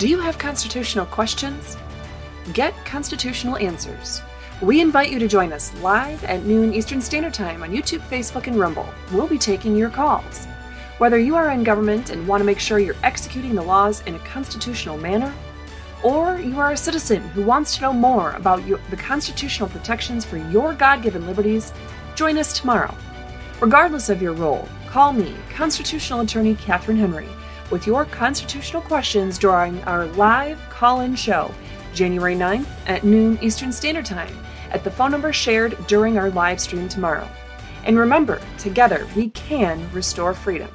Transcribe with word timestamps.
Do 0.00 0.08
you 0.08 0.18
have 0.18 0.38
constitutional 0.38 1.04
questions? 1.04 1.76
Get 2.54 2.72
constitutional 2.86 3.58
answers. 3.58 4.22
We 4.62 4.80
invite 4.80 5.12
you 5.12 5.18
to 5.18 5.28
join 5.28 5.52
us 5.52 5.74
live 5.82 6.24
at 6.24 6.42
noon 6.46 6.72
Eastern 6.72 7.02
Standard 7.02 7.34
Time 7.34 7.62
on 7.62 7.68
YouTube, 7.68 8.00
Facebook, 8.08 8.46
and 8.46 8.58
Rumble. 8.58 8.88
We'll 9.12 9.26
be 9.28 9.36
taking 9.36 9.76
your 9.76 9.90
calls. 9.90 10.46
Whether 10.96 11.18
you 11.18 11.36
are 11.36 11.50
in 11.50 11.64
government 11.64 12.08
and 12.08 12.26
want 12.26 12.40
to 12.40 12.46
make 12.46 12.58
sure 12.60 12.78
you're 12.78 12.96
executing 13.02 13.54
the 13.54 13.60
laws 13.60 14.00
in 14.06 14.14
a 14.14 14.18
constitutional 14.20 14.96
manner, 14.96 15.34
or 16.02 16.38
you 16.38 16.58
are 16.58 16.72
a 16.72 16.78
citizen 16.78 17.20
who 17.34 17.44
wants 17.44 17.76
to 17.76 17.82
know 17.82 17.92
more 17.92 18.30
about 18.30 18.66
your, 18.66 18.80
the 18.88 18.96
constitutional 18.96 19.68
protections 19.68 20.24
for 20.24 20.38
your 20.38 20.72
God 20.72 21.02
given 21.02 21.26
liberties, 21.26 21.74
join 22.14 22.38
us 22.38 22.58
tomorrow. 22.58 22.94
Regardless 23.60 24.08
of 24.08 24.22
your 24.22 24.32
role, 24.32 24.66
call 24.86 25.12
me, 25.12 25.36
constitutional 25.54 26.20
attorney 26.20 26.54
Katherine 26.54 26.96
Henry, 26.96 27.28
with 27.70 27.86
your 27.86 28.04
constitutional 28.04 28.82
questions 28.82 29.38
during 29.38 29.82
our 29.84 30.06
live 30.06 30.58
call 30.70 31.00
in 31.00 31.14
show, 31.14 31.52
January 31.94 32.34
9th 32.34 32.68
at 32.86 33.04
noon 33.04 33.38
Eastern 33.42 33.72
Standard 33.72 34.06
Time, 34.06 34.36
at 34.70 34.84
the 34.84 34.90
phone 34.90 35.10
number 35.10 35.32
shared 35.32 35.76
during 35.86 36.18
our 36.18 36.30
live 36.30 36.60
stream 36.60 36.88
tomorrow. 36.88 37.28
And 37.84 37.98
remember, 37.98 38.40
together 38.58 39.06
we 39.16 39.30
can 39.30 39.90
restore 39.92 40.34
freedom. 40.34 40.70